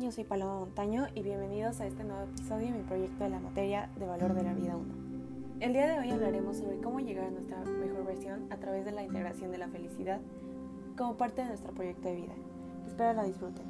[0.00, 3.38] Yo soy Paloma Montaño y bienvenidos a este nuevo episodio de mi proyecto de la
[3.38, 4.94] materia de valor de la vida 1.
[5.60, 8.92] El día de hoy hablaremos sobre cómo llegar a nuestra mejor versión a través de
[8.92, 10.20] la integración de la felicidad
[10.96, 12.32] como parte de nuestro proyecto de vida.
[12.86, 13.64] Espero la disfruten.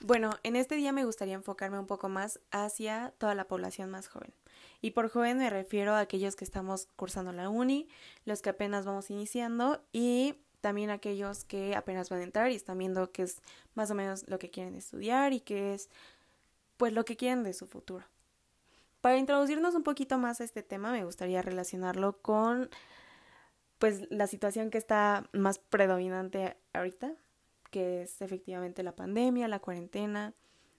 [0.00, 4.08] Bueno, en este día me gustaría enfocarme un poco más hacia toda la población más
[4.08, 4.34] joven.
[4.80, 7.88] Y por joven me refiero a aquellos que estamos cursando la uni,
[8.24, 12.76] los que apenas vamos iniciando y también aquellos que apenas van a entrar y están
[12.78, 13.40] viendo qué es
[13.76, 15.90] más o menos lo que quieren estudiar y qué es
[16.76, 18.04] pues lo que quieren de su futuro.
[19.00, 22.68] Para introducirnos un poquito más a este tema me gustaría relacionarlo con
[23.78, 27.12] pues la situación que está más predominante ahorita,
[27.70, 30.34] que es efectivamente la pandemia, la cuarentena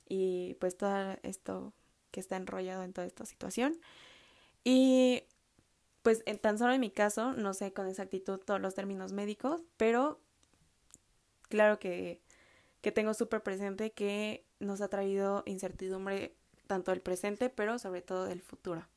[0.09, 1.71] y pues todo esto
[2.11, 3.79] que está enrollado en toda esta situación.
[4.65, 5.23] Y
[6.07, 9.65] pues en tan solo en mi caso, no sé con exactitud todos los términos médicos,
[9.75, 10.21] pero
[11.49, 12.21] claro que,
[12.79, 16.33] que tengo súper presente que nos ha traído incertidumbre
[16.65, 18.87] tanto del presente, pero sobre todo del futuro.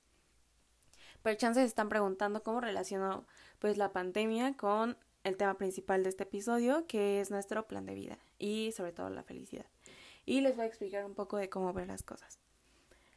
[1.25, 3.27] Pero chances están preguntando cómo relaciono
[3.59, 7.95] pues la pandemia con el tema principal de este episodio, que es nuestro plan de
[7.97, 9.67] vida y sobre todo la felicidad.
[10.27, 12.39] Y les voy a explicar un poco de cómo ver las cosas.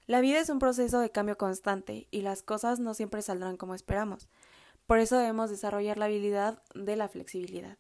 [0.06, 3.74] La vida es un proceso de cambio constante y las cosas no siempre saldrán como
[3.74, 4.28] esperamos.
[4.86, 7.78] Por eso debemos desarrollar la habilidad de la flexibilidad.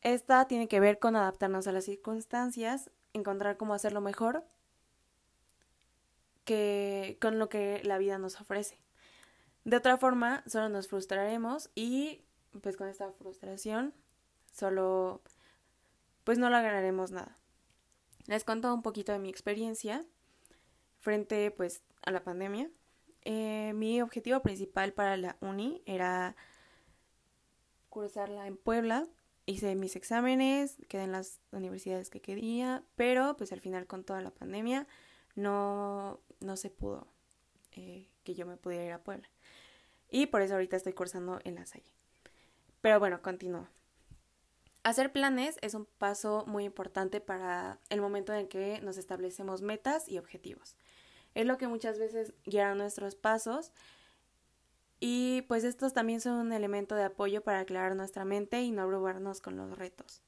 [0.00, 4.44] Esta tiene que ver con adaptarnos a las circunstancias, encontrar cómo hacerlo mejor
[6.44, 8.78] que con lo que la vida nos ofrece.
[9.64, 12.24] De otra forma, solo nos frustraremos y
[12.62, 13.94] pues con esta frustración
[14.52, 15.22] solo
[16.24, 17.36] pues no lograremos nada.
[18.26, 20.04] Les cuento un poquito de mi experiencia
[21.02, 22.70] frente pues a la pandemia.
[23.24, 26.34] Eh, mi objetivo principal para la uni era
[27.90, 29.06] cursarla en Puebla.
[29.44, 34.22] Hice mis exámenes, quedé en las universidades que quería, pero pues al final con toda
[34.22, 34.86] la pandemia
[35.34, 37.08] no, no se pudo
[37.72, 39.28] eh, que yo me pudiera ir a Puebla.
[40.08, 41.92] Y por eso ahorita estoy cursando en la Salle.
[42.80, 43.66] Pero bueno, continúo.
[44.84, 50.08] Hacer planes es un paso muy importante para el momento en que nos establecemos metas
[50.08, 50.76] y objetivos.
[51.34, 53.72] Es lo que muchas veces guiará nuestros pasos
[55.00, 58.82] y pues estos también son un elemento de apoyo para aclarar nuestra mente y no
[58.82, 60.22] abrumarnos con los retos.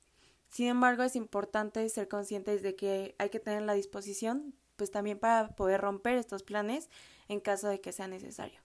[0.48, 5.18] Sin embargo, es importante ser conscientes de que hay que tener la disposición pues también
[5.18, 6.90] para poder romper estos planes
[7.28, 8.60] en caso de que sea necesario.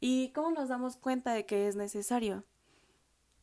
[0.00, 2.44] ¿Y cómo nos damos cuenta de que es necesario?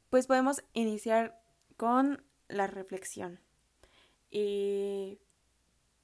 [0.09, 1.41] Pues podemos iniciar
[1.78, 3.40] con la reflexión.
[4.30, 5.19] Y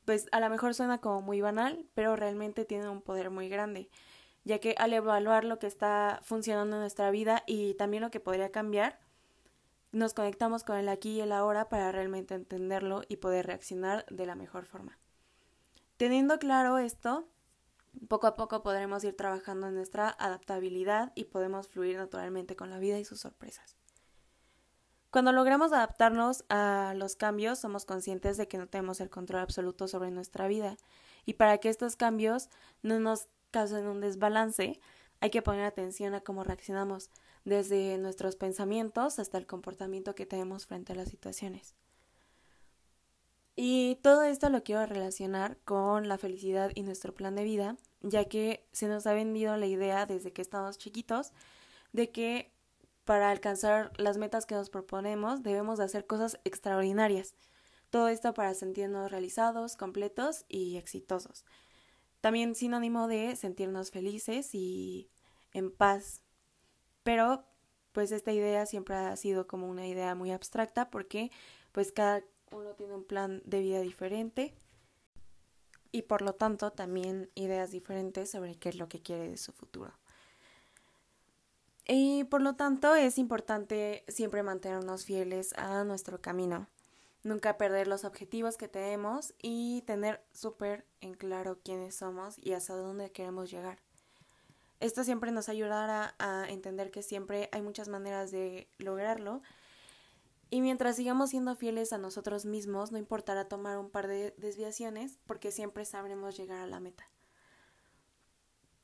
[0.05, 3.89] pues a lo mejor suena como muy banal, pero realmente tiene un poder muy grande,
[4.43, 8.19] ya que al evaluar lo que está funcionando en nuestra vida y también lo que
[8.19, 8.99] podría cambiar,
[9.91, 14.25] nos conectamos con el aquí y el ahora para realmente entenderlo y poder reaccionar de
[14.25, 14.99] la mejor forma.
[15.97, 17.29] Teniendo claro esto,
[18.09, 22.79] poco a poco podremos ir trabajando en nuestra adaptabilidad y podemos fluir naturalmente con la
[22.79, 23.77] vida y sus sorpresas.
[25.15, 29.87] Cuando logramos adaptarnos a los cambios, somos conscientes de que no tenemos el control absoluto
[29.87, 30.75] sobre nuestra vida.
[31.25, 32.49] Y para que estos cambios
[32.83, 34.77] no nos causen un desbalance,
[35.21, 37.11] hay que poner atención a cómo reaccionamos,
[37.45, 41.75] desde nuestros pensamientos hasta el comportamiento que tenemos frente a las situaciones.
[43.55, 48.25] Y todo esto lo quiero relacionar con la felicidad y nuestro plan de vida, ya
[48.25, 51.31] que se nos ha vendido la idea desde que estamos chiquitos
[51.93, 52.54] de que
[53.05, 57.35] para alcanzar las metas que nos proponemos debemos de hacer cosas extraordinarias.
[57.91, 61.45] Todo esto para sentirnos realizados, completos y exitosos.
[62.19, 65.09] También sinónimo de sentirnos felices y
[65.53, 66.23] en paz.
[67.03, 67.45] Pero
[67.91, 71.31] pues esta idea siempre ha sido como una idea muy abstracta porque
[71.71, 74.55] pues cada uno tiene un plan de vida diferente
[75.91, 79.53] y por lo tanto también ideas diferentes sobre qué es lo que quiere de su
[79.53, 79.93] futuro.
[81.87, 86.67] Y por lo tanto es importante siempre mantenernos fieles a nuestro camino,
[87.23, 92.75] nunca perder los objetivos que tenemos y tener súper en claro quiénes somos y hasta
[92.75, 93.77] dónde queremos llegar.
[94.79, 99.41] Esto siempre nos ayudará a entender que siempre hay muchas maneras de lograrlo.
[100.49, 105.17] Y mientras sigamos siendo fieles a nosotros mismos, no importará tomar un par de desviaciones
[105.27, 107.07] porque siempre sabremos llegar a la meta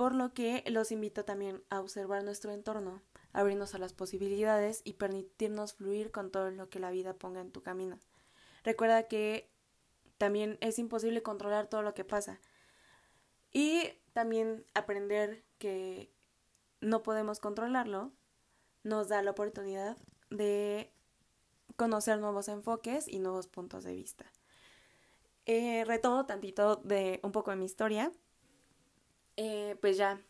[0.01, 3.03] por lo que los invito también a observar nuestro entorno,
[3.33, 7.51] abrirnos a las posibilidades y permitirnos fluir con todo lo que la vida ponga en
[7.51, 7.99] tu camino.
[8.63, 9.51] Recuerda que
[10.17, 12.41] también es imposible controlar todo lo que pasa
[13.53, 16.11] y también aprender que
[16.79, 18.11] no podemos controlarlo
[18.81, 19.97] nos da la oportunidad
[20.31, 20.91] de
[21.75, 24.25] conocer nuevos enfoques y nuevos puntos de vista.
[25.45, 28.11] Eh, retomo tantito de un poco de mi historia.
[29.43, 30.21] Eh, pues ya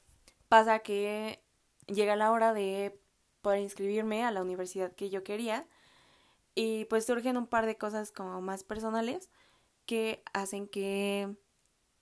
[0.48, 1.44] pasa que
[1.86, 2.98] llega la hora de
[3.42, 5.68] poder inscribirme a la universidad que yo quería
[6.56, 9.30] y pues surgen un par de cosas como más personales
[9.86, 11.36] que hacen que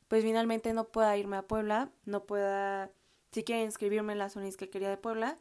[0.08, 2.92] pues finalmente no pueda irme a Puebla, no pueda
[3.32, 5.36] siquiera inscribirme en las unis que quería de Puebla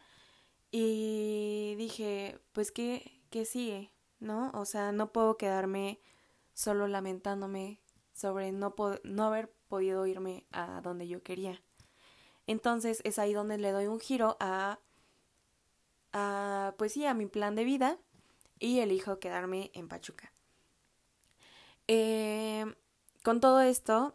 [0.70, 4.52] y dije pues que, que sigue, ¿no?
[4.54, 6.00] O sea, no puedo quedarme
[6.54, 7.82] solo lamentándome
[8.14, 8.74] sobre no,
[9.04, 11.62] no haber podido irme a donde yo quería.
[12.46, 14.80] Entonces es ahí donde le doy un giro a,
[16.12, 17.98] a pues sí, a mi plan de vida
[18.58, 20.32] y elijo quedarme en Pachuca.
[21.86, 22.66] Eh,
[23.22, 24.14] con todo esto,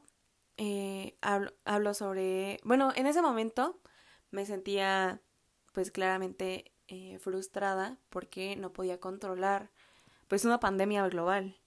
[0.58, 3.80] eh, hablo, sobre, bueno, en ese momento
[4.32, 5.22] me sentía
[5.72, 9.72] pues claramente eh, frustrada porque no podía controlar
[10.28, 11.58] pues una pandemia global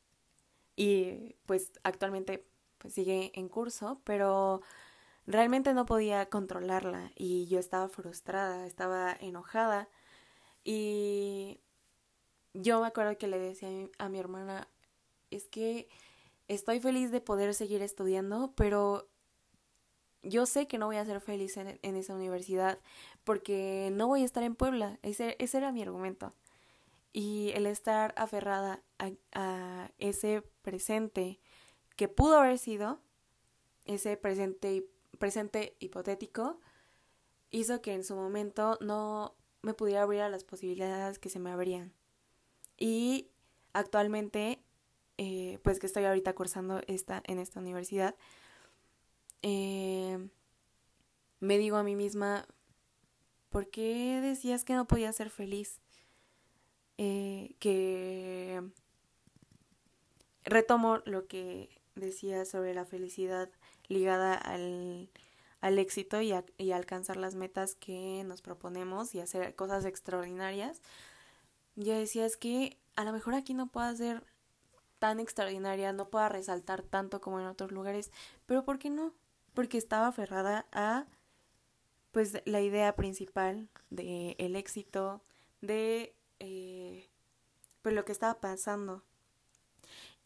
[0.76, 2.46] y pues actualmente
[2.78, 4.62] pues sigue en curso, pero
[5.26, 9.88] realmente no podía controlarla y yo estaba frustrada, estaba enojada
[10.64, 11.60] y
[12.54, 13.68] yo me acuerdo que le decía
[13.98, 14.68] a mi, hermana,
[15.30, 15.88] es que
[16.48, 19.08] estoy feliz de poder seguir estudiando, pero
[20.22, 22.80] yo sé que no voy a ser feliz en, esa universidad
[23.24, 24.98] porque no voy a estar en Puebla.
[25.02, 26.34] Ese, ese era mi argumento.
[27.12, 31.40] Y el estar aferrada a, a, ese presente
[31.96, 33.00] que pudo haber sido,
[33.84, 34.86] ese presente,
[35.18, 36.60] presente hipotético,
[37.50, 41.50] hizo que en su momento no me pudiera abrir a las posibilidades que se me
[41.50, 41.92] abrían.
[42.76, 43.30] Y
[43.72, 44.60] actualmente,
[45.18, 48.14] eh, pues que estoy ahorita cursando en esta universidad,
[49.42, 50.28] eh,
[51.40, 52.46] me digo a mí misma,
[53.50, 55.80] ¿por qué decías que no podía ser feliz?
[56.98, 58.62] Eh, que
[60.44, 63.50] retomo lo que decía sobre la felicidad
[63.88, 65.10] ligada al,
[65.60, 70.80] al éxito y, y alcanzar las metas que nos proponemos y hacer cosas extraordinarias
[71.76, 74.24] yo decía, es que a lo mejor aquí no pueda ser
[74.98, 78.10] tan extraordinaria, no pueda resaltar tanto como en otros lugares,
[78.46, 79.14] pero ¿por qué no?
[79.54, 81.06] Porque estaba aferrada a
[82.12, 85.22] pues la idea principal de el éxito,
[85.60, 87.10] de eh,
[87.82, 89.02] pues lo que estaba pasando.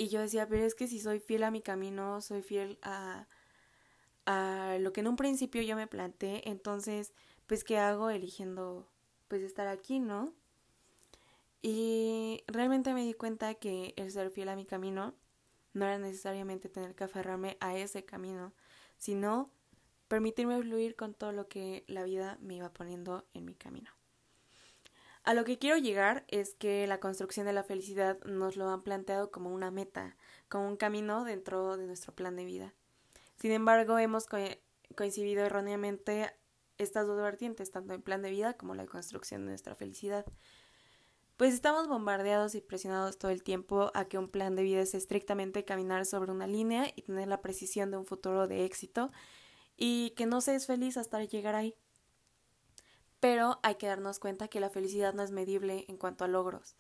[0.00, 3.26] Y yo decía, pero es que si soy fiel a mi camino, soy fiel a,
[4.25, 7.12] a lo que en un principio yo me planteé, entonces,
[7.47, 8.88] pues, ¿qué hago eligiendo,
[9.29, 10.32] pues, estar aquí, no?
[11.61, 15.12] Y realmente me di cuenta que el ser fiel a mi camino
[15.75, 18.55] no era necesariamente tener que aferrarme a ese camino,
[18.96, 19.50] sino
[20.08, 24.00] permitirme fluir con todo lo que la vida me iba poniendo en mi camino.
[25.22, 28.82] A lo que quiero llegar es que la construcción de la felicidad nos lo han
[28.82, 30.17] planteado como una meta,
[30.49, 32.75] como un camino dentro de nuestro plan de vida.
[33.37, 34.26] Sin embargo, hemos
[34.96, 36.32] coincidido erróneamente
[36.78, 40.25] estas dos vertientes, tanto en plan de vida como la construcción de nuestra felicidad
[41.40, 44.94] pues estamos bombardeados y presionados todo el tiempo a que un plan de vida es
[44.94, 49.11] estrictamente caminar sobre una línea y tener la precisión de un futuro de éxito
[49.75, 51.75] y que no se es feliz hasta llegar ahí.
[53.20, 56.74] Pero hay que darnos cuenta que la felicidad no es medible en cuanto a logros.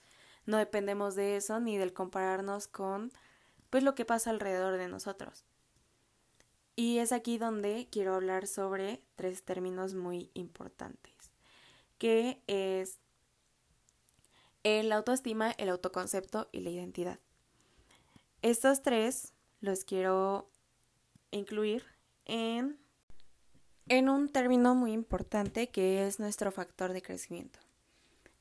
[0.46, 3.12] No dependemos de eso ni del compararnos con
[3.68, 5.44] pues lo que pasa alrededor de nosotros.
[6.76, 11.30] Y es aquí donde quiero hablar sobre tres términos muy importantes,
[11.98, 12.98] que es
[14.62, 17.18] el autoestima, el autoconcepto y la identidad.
[18.40, 20.48] Estos tres los quiero
[21.30, 21.84] incluir
[22.24, 22.79] en,
[23.90, 27.58] en un término muy importante que es nuestro factor de crecimiento.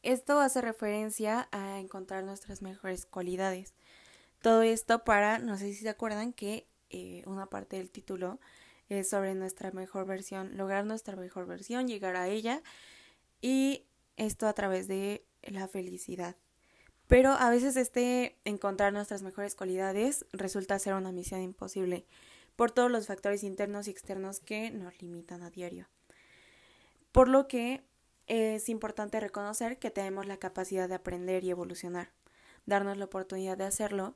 [0.03, 3.73] Esto hace referencia a encontrar nuestras mejores cualidades.
[4.43, 8.39] Todo esto para, no sé si se acuerdan que eh, una parte del título
[8.89, 12.61] es sobre nuestra mejor versión, lograr nuestra mejor versión, llegar a ella
[13.41, 13.85] y
[14.17, 16.35] esto a través de la felicidad.
[17.07, 22.05] Pero a veces este encontrar nuestras mejores cualidades resulta ser una misión imposible
[22.59, 25.87] por todos los factores internos y externos que nos limitan a diario.
[27.13, 27.85] Por lo que
[28.27, 32.11] es importante reconocer que tenemos la capacidad de aprender y evolucionar.
[32.65, 34.13] Darnos la oportunidad de hacerlo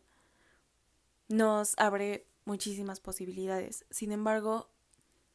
[1.29, 3.85] nos abre muchísimas posibilidades.
[3.89, 4.69] Sin embargo,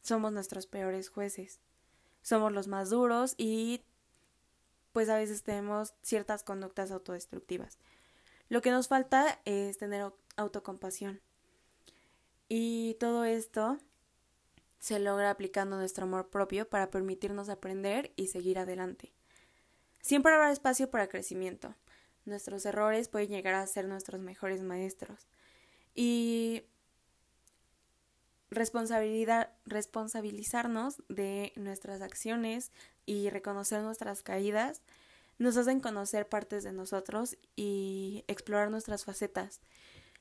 [0.03, 1.61] somos nuestros peores jueces.
[2.21, 3.81] Somos los más duros y
[4.93, 7.79] pues a veces tenemos ciertas conductas autodestructivas.
[8.49, 11.21] Lo que nos falta es tener autocompasión.
[12.49, 13.77] Y todo esto
[14.79, 19.13] se logra aplicando nuestro amor propio para permitirnos aprender y seguir adelante.
[20.01, 21.75] Siempre habrá espacio para crecimiento.
[22.25, 25.25] nuestros errores pueden llegar a ser nuestros mejores maestros.
[25.95, 26.63] Y
[28.51, 32.71] responsabilizarnos de nuestras acciones
[33.05, 34.81] y reconocer nuestras caídas
[35.39, 39.61] nos hacen conocer partes de nosotros y explorar nuestras facetas,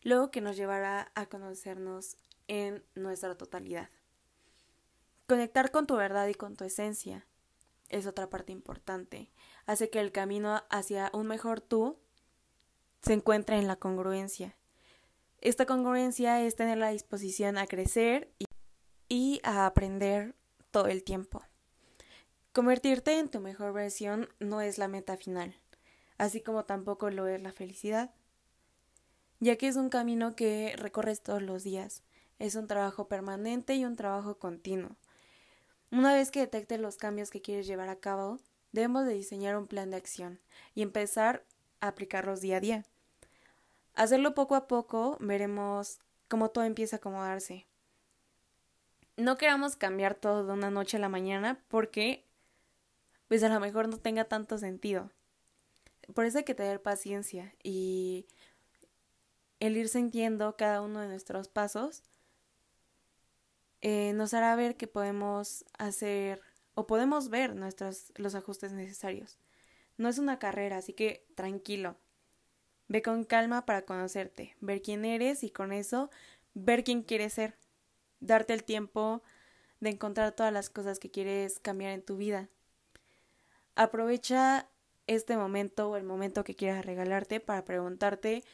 [0.03, 3.91] luego que nos llevará a conocernos en nuestra totalidad.
[5.27, 7.27] Conectar con tu verdad y con tu esencia
[7.89, 9.31] es otra parte importante.
[9.67, 11.99] Hace que el camino hacia un mejor tú
[13.03, 14.57] se encuentre en la congruencia.
[15.41, 18.47] Esta congruencia es tener la disposición a crecer y,
[19.09, 20.35] y a aprender
[20.71, 21.43] todo el tiempo.
[22.53, 25.55] Convertirte en tu mejor versión no es la meta final,
[26.17, 28.13] así como tampoco lo es la felicidad,
[29.41, 32.03] ya que es un camino que recorres todos los días,
[32.39, 34.97] es un trabajo permanente y un trabajo continuo.
[35.91, 38.39] Una vez que detectes los cambios que quieres llevar a cabo,
[38.73, 40.39] debemos de diseñar un plan de acción
[40.75, 41.45] y empezar
[41.81, 42.85] a aplicarlos día a día.
[43.95, 47.67] Hacerlo poco a poco, veremos cómo todo empieza a acomodarse.
[49.17, 52.25] No queramos cambiar todo de una noche a la mañana porque
[53.27, 55.11] pues a lo mejor no tenga tanto sentido.
[56.15, 58.27] Por eso hay que tener paciencia y
[59.61, 62.03] el ir sintiendo cada uno de nuestros pasos
[63.81, 66.41] eh, nos hará ver que podemos hacer
[66.75, 69.39] o podemos ver nuestros los ajustes necesarios.
[69.97, 71.97] No es una carrera, así que tranquilo.
[72.89, 76.11] Ve con calma para conocerte, ver quién eres y con eso
[76.55, 77.57] ver quién quieres ser.
[78.21, 79.23] Darte el tiempo
[79.81, 82.49] de encontrar todas las cosas que quieres cambiar en tu vida.
[83.77, 84.69] Aprovecha
[85.07, 88.45] este momento o el momento que quieras regalarte para preguntarte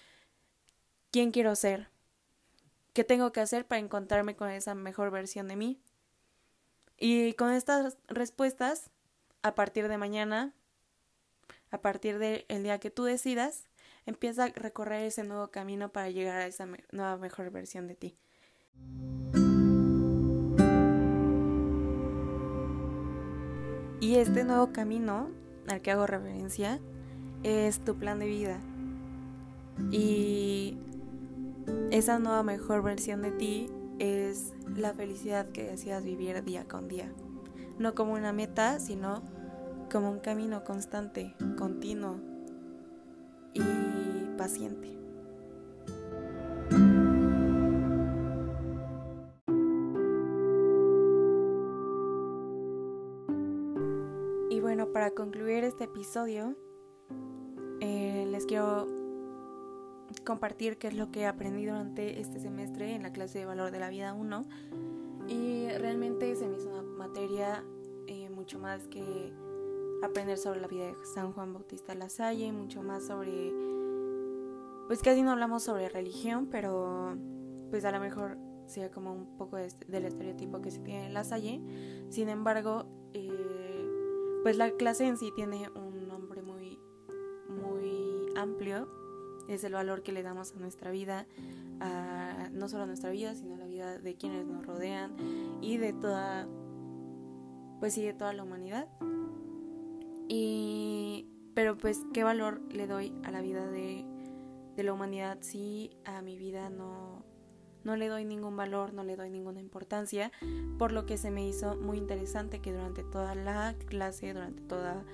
[1.15, 1.91] quién quiero ser,
[2.93, 5.81] qué tengo que hacer para encontrarme con esa mejor versión de mí.
[6.99, 8.91] Y con estas respuestas,
[9.41, 10.55] a partir de mañana,
[11.71, 13.69] a partir del día que tú decidas,
[14.07, 18.17] empieza a recorrer ese nuevo camino para llegar a esa nueva mejor versión de ti.
[24.01, 25.31] Y este nuevo camino
[25.69, 26.81] al que hago referencia
[27.45, 28.59] es tu plan de vida.
[29.93, 30.77] Y
[31.91, 33.67] esa nueva mejor versión de ti
[33.99, 37.13] es la felicidad que deseas vivir día con día.
[37.79, 39.23] No como una meta, sino
[39.91, 42.21] como un camino constante, continuo
[43.53, 43.63] y
[44.37, 44.95] paciente.
[54.95, 56.57] para concluir este episodio,
[57.81, 58.87] eh, les quiero
[60.25, 63.71] compartir qué es lo que he aprendido durante este semestre en la clase de Valor
[63.71, 64.45] de la Vida 1.
[65.29, 67.65] Y realmente se me hizo una materia
[68.07, 69.33] eh, mucho más que
[70.03, 73.53] aprender sobre la vida de San Juan Bautista Lasalle, mucho más sobre,
[74.87, 77.17] pues casi no hablamos sobre religión, pero
[77.71, 81.61] pues a lo mejor sea como un poco del estereotipo que se tiene en Lasalle.
[82.11, 83.91] Sin embargo, eh,
[84.43, 86.79] pues la clase en sí tiene un nombre muy,
[87.49, 89.04] muy amplio.
[89.49, 91.27] Es el valor que le damos a nuestra vida,
[91.81, 95.17] a, no solo a nuestra vida, sino a la vida de quienes nos rodean
[95.61, 96.49] y de toda,
[97.81, 98.89] pues sí, de toda la humanidad.
[100.29, 104.05] Y, pero pues, ¿qué valor le doy a la vida de,
[104.77, 107.25] de la humanidad si a mi vida no,
[107.85, 110.33] no le doy ningún valor, no le doy ninguna importancia,
[110.79, 115.05] por lo que se me hizo muy interesante que durante toda la clase, durante todo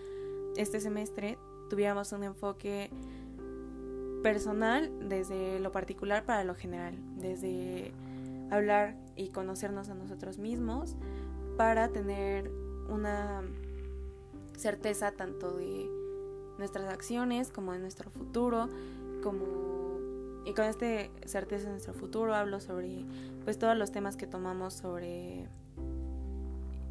[0.57, 1.37] este semestre,
[1.69, 2.91] tuviéramos un enfoque
[4.23, 7.93] personal desde lo particular para lo general, desde
[8.51, 10.97] hablar y conocernos a nosotros mismos
[11.57, 12.51] para tener
[12.89, 13.43] una
[14.57, 15.89] certeza tanto de
[16.59, 18.69] nuestras acciones como de nuestro futuro,
[19.23, 19.81] como
[20.45, 23.05] y con este certeza en nuestro futuro hablo sobre
[23.45, 25.47] pues todos los temas que tomamos sobre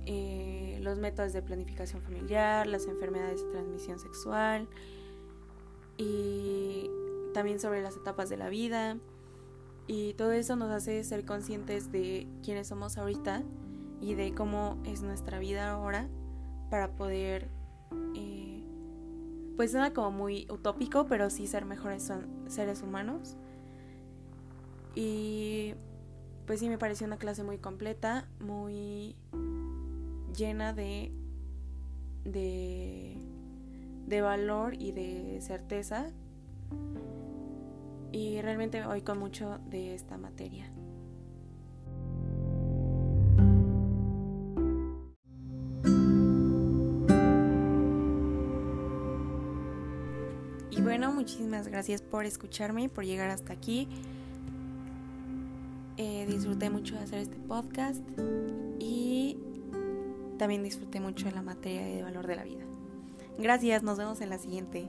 [0.06, 4.68] eh, los métodos de planificación familiar, las enfermedades de transmisión sexual
[5.98, 6.90] y
[7.34, 8.98] también sobre las etapas de la vida
[9.88, 13.44] y todo eso nos hace ser conscientes de quiénes somos ahorita
[14.02, 16.08] y de cómo es nuestra vida ahora
[16.70, 17.50] para poder
[18.16, 18.64] eh,
[19.60, 22.10] pues suena como muy utópico, pero sí ser mejores
[22.48, 23.36] seres humanos.
[24.96, 25.74] Y
[26.48, 29.18] pues sí me pareció una clase muy completa, muy
[30.34, 31.12] llena de,
[32.24, 33.18] de,
[34.08, 36.12] de valor y de certeza.
[38.12, 40.72] Y realmente hoy con mucho de esta materia.
[50.72, 53.88] Y bueno, muchísimas gracias por escucharme y por llegar hasta aquí.
[55.98, 58.02] Eh, disfruté mucho de hacer este podcast
[58.80, 59.38] y
[60.38, 62.64] también disfruté mucho de la materia de valor de la vida.
[63.38, 64.88] Gracias, nos vemos en la siguiente.